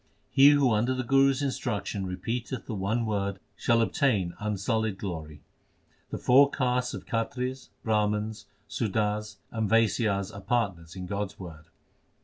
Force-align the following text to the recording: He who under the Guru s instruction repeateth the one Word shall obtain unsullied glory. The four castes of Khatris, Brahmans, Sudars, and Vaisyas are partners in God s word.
He 0.31 0.49
who 0.49 0.71
under 0.71 0.95
the 0.95 1.03
Guru 1.03 1.29
s 1.29 1.43
instruction 1.43 2.07
repeateth 2.07 2.65
the 2.65 2.73
one 2.73 3.05
Word 3.05 3.39
shall 3.55 3.81
obtain 3.83 4.33
unsullied 4.39 4.97
glory. 4.97 5.43
The 6.09 6.17
four 6.17 6.49
castes 6.49 6.95
of 6.95 7.05
Khatris, 7.05 7.69
Brahmans, 7.85 8.47
Sudars, 8.67 9.35
and 9.51 9.69
Vaisyas 9.69 10.31
are 10.33 10.41
partners 10.41 10.95
in 10.95 11.05
God 11.05 11.33
s 11.33 11.37
word. 11.39 11.65